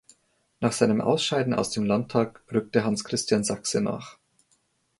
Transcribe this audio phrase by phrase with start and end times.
[0.61, 4.17] Nach seinem Ausscheiden aus dem Landtag rückte Hans-Christian Sachse nach.